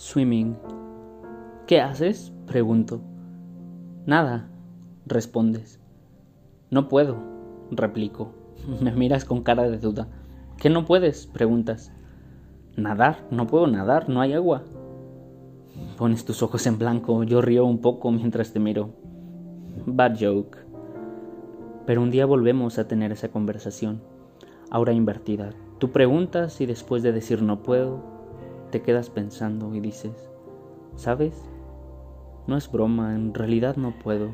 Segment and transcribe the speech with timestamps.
[0.00, 0.56] Swimming.
[1.66, 2.32] ¿Qué haces?
[2.46, 3.02] pregunto.
[4.06, 4.48] Nada,
[5.04, 5.78] respondes.
[6.70, 7.18] No puedo,
[7.70, 8.32] replico.
[8.80, 10.08] Me miras con cara de duda.
[10.56, 11.26] ¿Qué no puedes?
[11.26, 11.92] preguntas.
[12.78, 14.64] Nadar, no puedo nadar, no hay agua.
[15.98, 18.94] Pones tus ojos en blanco, yo río un poco mientras te miro.
[19.84, 20.56] Bad joke.
[21.84, 24.00] Pero un día volvemos a tener esa conversación,
[24.70, 25.50] ahora invertida.
[25.76, 28.19] Tú preguntas y después de decir no puedo,
[28.70, 30.30] te quedas pensando y dices,
[30.96, 31.34] ¿sabes?
[32.46, 34.30] No es broma, en realidad no puedo.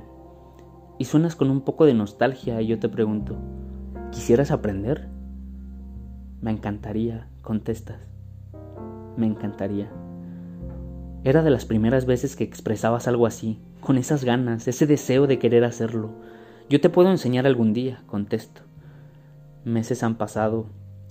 [0.99, 3.37] Y suenas con un poco de nostalgia y yo te pregunto,
[4.13, 5.09] ¿quisieras aprender?
[6.41, 8.01] Me encantaría, contestas.
[9.17, 9.91] Me encantaría.
[11.25, 15.39] Era de las primeras veces que expresabas algo así, con esas ganas, ese deseo de
[15.39, 16.11] querer hacerlo.
[16.71, 18.63] Yo te puedo enseñar algún día, contesto.
[19.65, 20.67] Meses han pasado,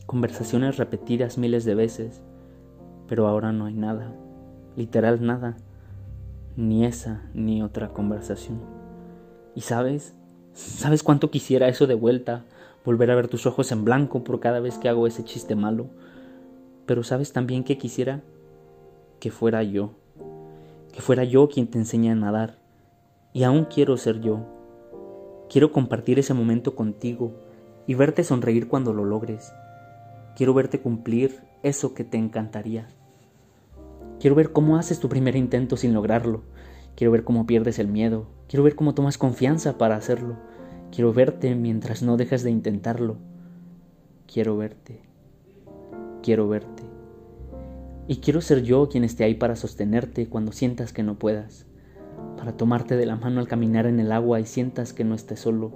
[0.05, 2.21] conversaciones repetidas miles de veces,
[3.07, 4.13] pero ahora no hay nada,
[4.75, 5.57] literal nada,
[6.55, 8.59] ni esa ni otra conversación.
[9.55, 10.15] Y sabes,
[10.53, 12.43] sabes cuánto quisiera eso de vuelta,
[12.83, 15.87] volver a ver tus ojos en blanco por cada vez que hago ese chiste malo,
[16.85, 18.21] pero sabes también que quisiera
[19.19, 19.91] que fuera yo,
[20.93, 22.57] que fuera yo quien te enseña a nadar,
[23.33, 24.45] y aún quiero ser yo.
[25.49, 27.33] Quiero compartir ese momento contigo
[27.85, 29.53] y verte sonreír cuando lo logres.
[30.35, 32.87] Quiero verte cumplir eso que te encantaría.
[34.25, 36.41] Quiero ver cómo haces tu primer intento sin lograrlo.
[36.95, 38.25] Quiero ver cómo pierdes el miedo.
[38.47, 40.35] Quiero ver cómo tomas confianza para hacerlo.
[40.91, 43.17] Quiero verte mientras no dejas de intentarlo.
[44.25, 45.03] Quiero verte.
[46.23, 46.81] Quiero verte.
[48.07, 51.67] Y quiero ser yo quien esté ahí para sostenerte cuando sientas que no puedas,
[52.35, 55.41] para tomarte de la mano al caminar en el agua y sientas que no estés
[55.41, 55.71] solo,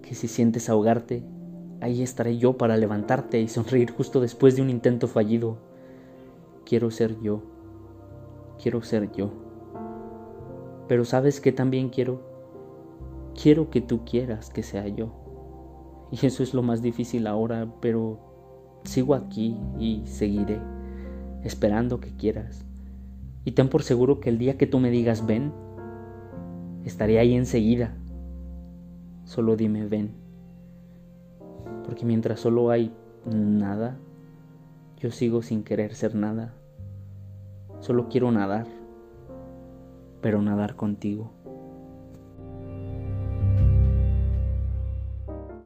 [0.00, 1.22] que si sientes ahogarte,
[1.82, 5.70] ahí estaré yo para levantarte y sonreír justo después de un intento fallido
[6.64, 7.42] quiero ser yo,
[8.60, 9.30] quiero ser yo.
[10.88, 12.20] Pero sabes que también quiero,
[13.40, 15.12] quiero que tú quieras que sea yo.
[16.10, 18.18] Y eso es lo más difícil ahora, pero
[18.84, 20.60] sigo aquí y seguiré,
[21.42, 22.64] esperando que quieras.
[23.44, 25.52] Y ten por seguro que el día que tú me digas ven,
[26.84, 27.96] estaré ahí enseguida.
[29.24, 30.12] Solo dime ven.
[31.84, 32.92] Porque mientras solo hay
[33.24, 33.98] nada,
[35.02, 36.54] yo sigo sin querer ser nada.
[37.80, 38.68] Solo quiero nadar,
[40.20, 41.32] pero nadar contigo.